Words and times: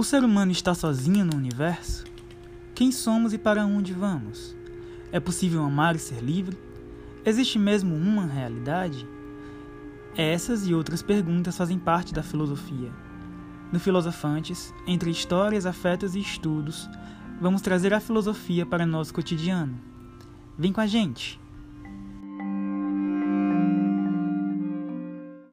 O 0.00 0.02
ser 0.02 0.24
humano 0.24 0.50
está 0.50 0.72
sozinho 0.72 1.26
no 1.26 1.36
universo? 1.36 2.04
Quem 2.74 2.90
somos 2.90 3.34
e 3.34 3.38
para 3.38 3.66
onde 3.66 3.92
vamos? 3.92 4.56
É 5.12 5.20
possível 5.20 5.62
amar 5.62 5.94
e 5.94 5.98
ser 5.98 6.22
livre? 6.22 6.58
Existe 7.22 7.58
mesmo 7.58 7.94
uma 7.94 8.24
realidade? 8.24 9.06
É 10.16 10.32
essas 10.32 10.66
e 10.66 10.74
outras 10.74 11.02
perguntas 11.02 11.54
fazem 11.54 11.78
parte 11.78 12.14
da 12.14 12.22
filosofia. 12.22 12.90
No 13.70 13.78
Filosofantes, 13.78 14.72
entre 14.86 15.10
histórias, 15.10 15.66
afetos 15.66 16.14
e 16.14 16.20
estudos, 16.20 16.88
vamos 17.38 17.60
trazer 17.60 17.92
a 17.92 18.00
filosofia 18.00 18.64
para 18.64 18.86
nosso 18.86 19.12
cotidiano. 19.12 19.78
Vem 20.56 20.72
com 20.72 20.80
a 20.80 20.86
gente! 20.86 21.38